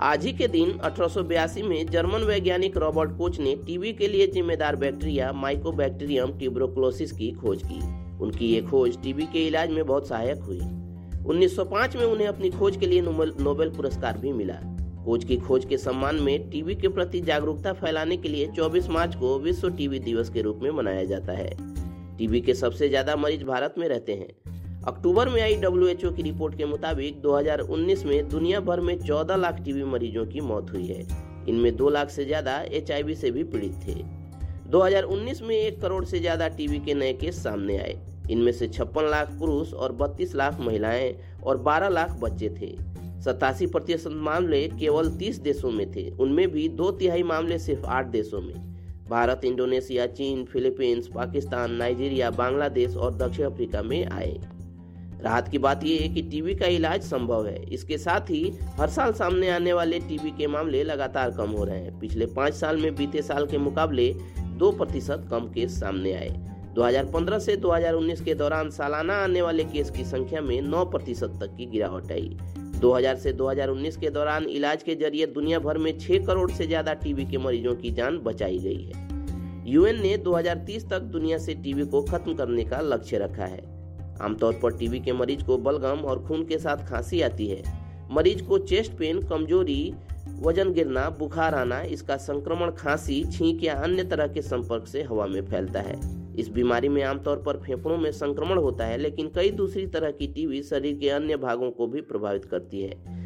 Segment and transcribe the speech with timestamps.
[0.00, 4.08] आज ही के दिन, अठारह सौ बयासी में जर्मन वैज्ञानिक रॉबर्ट कोच ने टीबी के
[4.08, 7.80] लिए जिम्मेदार बैक्टीरिया माइकोबैक्टीरियम ट्यूबरोक्लोसिस की खोज की।
[8.24, 10.58] उनकी ये खोज टीबी के इलाज में बहुत सहायक हुई।
[11.26, 14.58] 1905 में उन्हें अपनी खोज के लिए नोबेल पुरस्कार भी मिला।
[15.04, 19.14] कोच की खोज के सम्मान में टीबी के प्रति जागरूकता फैलाने के लिए 24 मार्च
[19.14, 21.50] को विश्व टीबी दिवस के रूप में मनाया जाता है।
[22.18, 24.51] टीबी के सबसे ज़्यादा मरीज़ भारत में रहते हैं।
[24.88, 29.60] अक्टूबर में आई डब्ल्यू की रिपोर्ट के मुताबिक 2019 में दुनिया भर में 14 लाख
[29.60, 31.06] टीबी मरीजों की मौत हुई है।
[31.48, 32.90] इनमें 2 लाख से ज़्यादा एच
[33.20, 33.94] से भी पीड़ित थे।
[34.70, 37.96] 2019 में एक करोड़ से ज़्यादा टीबी के नए केस सामने आए।
[38.30, 41.14] इनमें से छप्पन लाख पुरुष और 32 लाख महिलाएँ
[41.44, 42.74] और 12 लाख बच्चे थे।
[43.22, 48.06] सतासी प्रतिशत मामले केवल 30 देशों में थे। उनमें भी दो तिहाई मामले सिर्फ़ आठ
[48.06, 48.54] देशों में।
[49.08, 54.38] भारत, इंडोनेशिया, चीन, फिलीपींस, पाकिस्तान, नाइजीरिया, बांग्लादेश और दक्षिण अफ्रीका में आए।
[55.20, 58.42] राहत की बात यह है कि टीबी का इलाज संभव है। इसके साथ ही
[58.78, 62.54] हर साल सामने आने वाले टीबी के मामले लगातार कम हो रहे हैं। पिछले पाँच
[62.54, 64.12] साल में बीते साल के मुकाबले
[64.58, 66.30] दो प्रतिशत कम केस सामने आए।
[66.74, 71.54] 2015 से 2019 के दौरान सालाना आने वाले केस की संख्या में 9 प्रतिशत तक
[71.56, 72.36] की गिरावट आई।
[72.80, 76.94] 2000 से 2019 के दौरान इलाज के ज़रिए दुनिया भर में 6 करोड़ से ज़्यादा
[76.94, 79.10] टीबी के मरीजों की जान बचाई गई है।
[79.66, 83.71] यूएन ने 2030 तक दुनिया से टीबी को खत्म करने का लक्ष्य रखा है।
[84.20, 87.62] आमतौर पर टीबी के मरीज़ को बलगम और खून के साथ खांसी आती है।
[88.10, 89.94] मरीज़ को चेस्ट पेन, कमज़ोरी,
[90.40, 95.26] वज़न गिरना, बुखार आना, इसका संक्रमण, खांसी, छींक या अन्य तरह के संपर्क से हवा
[95.26, 99.50] में फैलता है। इस बीमारी में आमतौर पर फेफड़ों में संक्रमण होता है, लेकिन कई
[99.50, 103.21] दूसरी तरह की टीबी शरीर के अन्य भागों को भी प्रभावित करती है।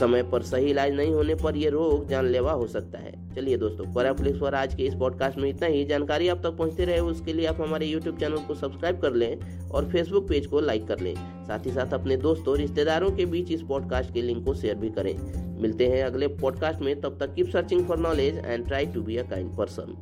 [0.00, 3.84] समय पर सही इलाज नहीं होने पर यह रोग जानलेवा हो सकता है। चलिए दोस्तों
[3.92, 7.32] कोराफ्लिक्स पर आज के इस पॉडकास्ट में इतना ही। जानकारी आप तक पहुँचते रहे, उसके
[7.32, 9.38] लिए आप हमारे यूट्यूब चैनल को सब्सक्राइब कर लें
[9.70, 13.52] और फेसबुक पेज को लाइक कर लें। साथ ही साथ अपने दोस्तों रिश्तेदारों के बीच
[13.52, 15.14] इस पॉडकास्ट के लिंक को शेयर भी करें।
[15.62, 19.16] मिलते हैं अगले पॉडकास्ट में। तब तक keep searching for knowledge and try to be
[19.16, 19.96] a kind person